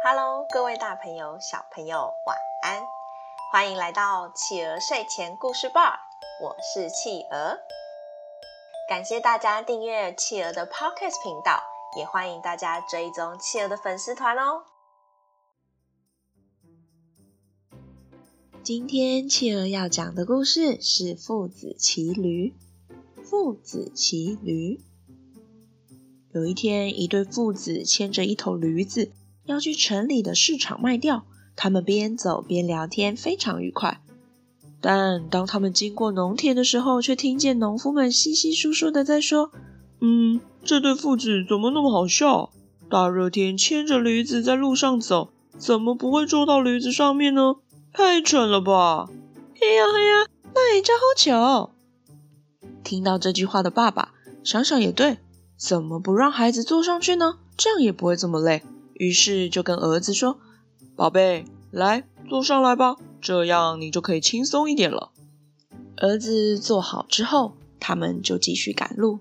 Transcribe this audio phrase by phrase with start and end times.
[0.00, 2.80] Hello，各位大朋友、小朋友，晚安！
[3.50, 5.98] 欢迎来到企鹅睡前故事吧，
[6.40, 7.58] 我是企鹅。
[8.88, 11.60] 感谢大家订阅企鹅的 Podcast 频道，
[11.96, 14.62] 也欢迎大家追踪企鹅的粉丝团哦。
[18.62, 22.54] 今天企鹅要讲的故事是父子骑驴。
[23.24, 24.80] 父子骑驴。
[26.32, 29.10] 有一天，一对父子牵着一头驴子
[29.48, 31.24] 要去城里的市场卖掉。
[31.56, 34.00] 他们边走边聊天，非常愉快。
[34.80, 39.50] 但当他们经过农田的时候，却听见农夫们稀稀疏疏的在说
[40.00, 42.52] ：“嗯，这对父子怎么那么好笑？
[42.88, 47.56] 大热天牵着驴子在路上走，怎么不会坐到驴子上面呢？
[47.92, 49.08] 太蠢了吧！”
[49.58, 51.70] 嘿呀嘿呀，那也叫好巧。
[52.84, 54.12] 听到这句话的爸爸
[54.44, 55.18] 想想也对，
[55.56, 57.38] 怎么不让孩子坐上去呢？
[57.56, 58.62] 这样也不会这么累。
[58.98, 60.38] 于是就跟儿子说
[60.94, 65.12] ：“宝贝，来坐上来吧，这样你就可以轻松一点了。”
[65.96, 69.20] 儿子坐好之后，他们就继续赶路。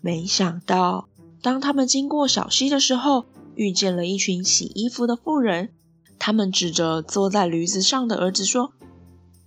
[0.00, 1.08] 没想到，
[1.42, 3.24] 当他们经过小溪的时候，
[3.56, 5.70] 遇见了一群洗衣服的妇人。
[6.18, 8.72] 他们指着坐在驴子上的儿子说：“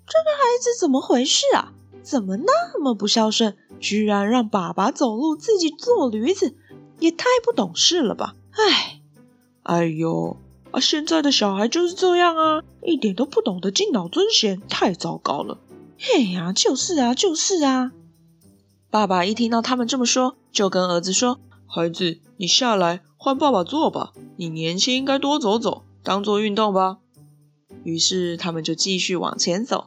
[0.05, 6.55] 这个孩子怎么回事啊？”怎么那么不孝顺，居然让爸爸走路，自己坐驴子，
[6.99, 8.35] 也太不懂事了吧！
[8.51, 8.98] 哎，
[9.69, 10.35] 哎呦，
[10.71, 15.59] 啊，现在的小孩就是这样啊，一点都不懂得敬老尊贤，太糟糕了！
[15.99, 17.91] 嘿呀，就是啊，就是啊！
[18.89, 26.97] 爸爸一听到他们这么说，就跟儿子说：“孩子，你下来换爸爸坐吧，你年轻应该多走走，当做运动吧。”
[27.85, 29.85] 于是他们就继续往前走。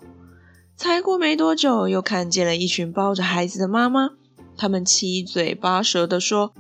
[0.77, 4.11] 才过没多久，又看见了一群抱着孩子的妈妈。
[4.57, 6.53] 他们七嘴八舌地说：“，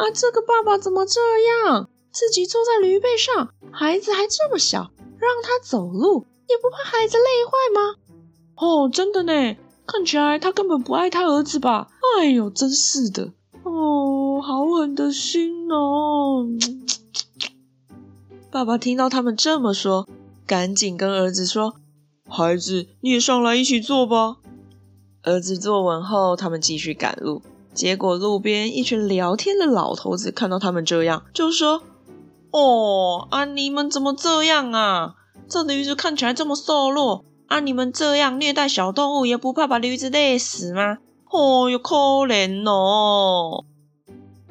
[0.00, 1.20] 啊，这个爸爸怎么这
[1.68, 1.90] 样？
[2.10, 7.96] 自己坐在驴背上，孩子还这么小，让他走路也不怕孩子累坏吗？
[8.56, 11.88] 哦，真的呢，看起来他根本不爱他儿子吧？
[12.18, 13.34] 哎呦，真是的！
[13.62, 16.46] 哦，好狠的心哦！”
[18.50, 20.08] 爸爸听到他们这么说，
[20.46, 21.74] 赶紧跟儿子说。
[22.26, 24.38] 孩子，你也上来一起坐吧。
[25.22, 27.42] 儿子坐稳后，他们继续赶路。
[27.72, 31.82] 结果路边一群聊天的老头子看到他们这样，就说
[32.50, 35.14] ：“哦，啊，你们怎么这样啊？
[35.48, 40.98] 这驴子看起来这么瘦弱，啊，你们这样虐待小动物，也不怕把驴子累死吗？
[41.30, 41.94] 哦哟，可
[42.26, 43.64] 怜哦！”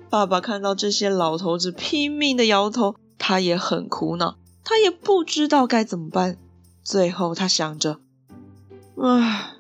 [0.10, 6.38] 爸爸看到这些老头子拼命的摇头，他也很苦恼，他也不知道该怎么办。
[6.84, 8.00] 最后，他想着
[8.98, 9.56] ：“唉，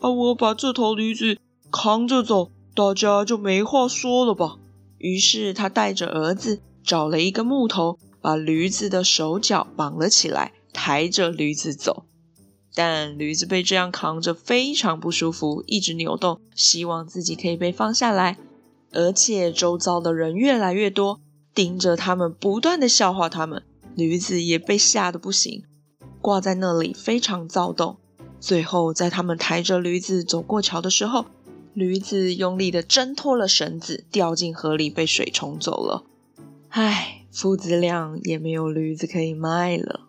[0.00, 1.38] 啊，我把这头驴子
[1.70, 4.56] 扛着走，大家就没话说了吧。”
[4.98, 12.04] 于是，他带着儿子找了一个木头，把驴子的手脚绑了起来，抬着驴子走。
[12.74, 18.38] 但驴子被这样扛着非常不舒服，一直扭动，希望自己可以被放下来。
[18.92, 21.20] 而且，周遭的人越来越多，
[21.54, 23.62] 盯着他们，不断的笑话他们。
[23.94, 25.64] 驴子也被吓得不行。
[26.22, 27.98] 挂在那里非常躁动。
[28.40, 31.26] 最后，在他们抬着驴子走过桥的时候，
[31.74, 36.04] 驴子用力地挣脱了绳子，掉进河里，被水冲走了。
[36.68, 40.00] 唉，父子俩也没有驴子可以卖了。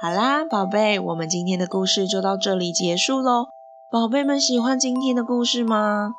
[0.00, 3.46] 好啦，宝贝，我们今天的故事就到这里结束喽。
[3.90, 6.12] 宝贝们喜欢今天的故事吗？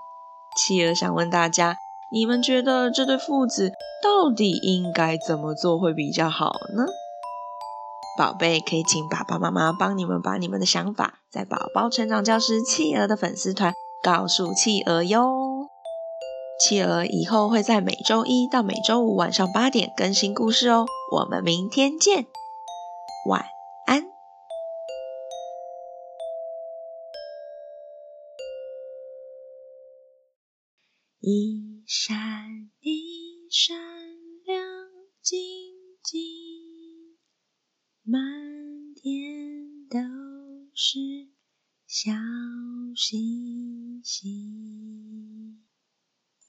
[0.57, 1.77] 企鹅想问大家，
[2.11, 3.71] 你们觉得这对父子
[4.01, 6.88] 到底应该怎么做会比较好呢？
[8.17, 13.72] 宝贝，可以请爸爸妈妈帮你们把你们的想法在宝宝成长教室企鹅的粉丝团
[14.03, 15.69] 告诉企鹅哟。
[16.59, 20.88] 企鹅以后会在每周一到每周五晚上八点更新故事哦。
[21.12, 22.25] 我们明天见，
[23.28, 23.45] 晚
[23.85, 24.07] 安。
[31.19, 32.18] 一闪
[32.80, 33.77] 一闪
[34.45, 34.65] 亮
[35.21, 35.39] 晶
[36.03, 36.18] 晶。
[38.03, 38.19] 满
[38.95, 39.38] 天
[41.91, 42.12] 小
[42.95, 44.58] 星星。